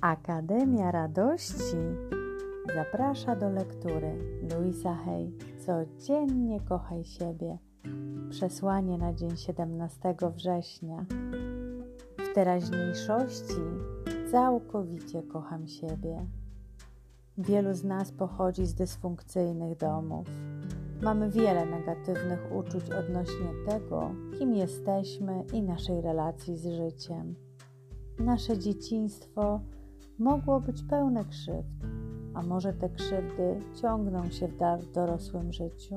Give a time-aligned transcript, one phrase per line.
[0.00, 1.76] Akademia Radości
[2.74, 4.18] zaprasza do lektury
[4.50, 5.32] Louisa Hay
[5.66, 7.58] Codziennie kochaj siebie.
[8.30, 11.04] Przesłanie na dzień 17 września.
[12.18, 13.60] W teraźniejszości
[14.30, 16.26] całkowicie kocham siebie.
[17.38, 20.26] Wielu z nas pochodzi z dysfunkcyjnych domów.
[21.02, 27.34] Mamy wiele negatywnych uczuć odnośnie tego, kim jesteśmy i naszej relacji z życiem.
[28.18, 29.60] Nasze dzieciństwo
[30.20, 31.84] mogło być pełne krzywd,
[32.34, 35.96] a może te krzywdy ciągną się w dorosłym życiu.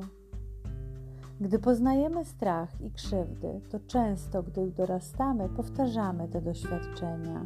[1.42, 7.46] Gdy poznajemy strach i krzywdy, to często, gdy dorastamy, powtarzamy te doświadczenia.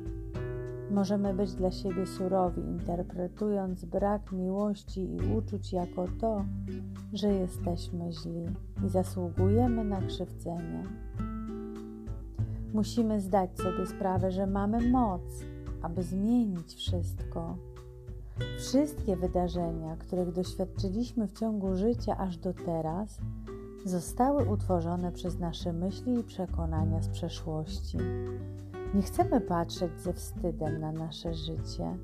[0.91, 6.45] Możemy być dla siebie surowi, interpretując brak miłości i uczuć jako to,
[7.14, 8.45] że jesteśmy źli
[8.86, 10.84] i zasługujemy na krzywdzenie.
[12.73, 15.22] Musimy zdać sobie sprawę, że mamy moc,
[15.81, 17.58] aby zmienić wszystko.
[18.58, 23.19] Wszystkie wydarzenia, których doświadczyliśmy w ciągu życia aż do teraz,
[23.86, 27.97] zostały utworzone przez nasze myśli i przekonania z przeszłości.
[28.94, 31.97] Nie chcemy patrzeć ze wstydem na nasze życie.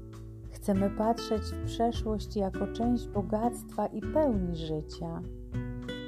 [0.52, 5.22] Chcemy patrzeć w przeszłość jako część bogactwa i pełni życia.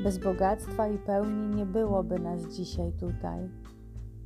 [0.04, 3.50] Bez bogactwa i pełni nie byłoby nas dzisiaj tutaj.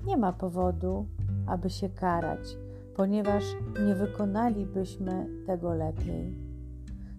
[0.06, 1.06] Nie ma powodu,
[1.48, 2.58] aby się karać,
[3.00, 3.44] ponieważ
[3.86, 6.36] nie wykonalibyśmy tego lepiej.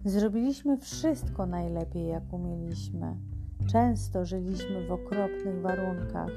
[0.04, 3.16] Zrobiliśmy wszystko najlepiej, jak umieliśmy.
[3.72, 6.30] Często żyliśmy w okropnych warunkach.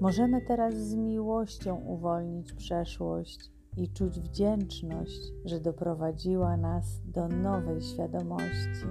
[0.00, 8.86] Możemy teraz z miłością uwolnić przeszłość i czuć wdzięczność, że doprowadziła nas do nowej świadomości.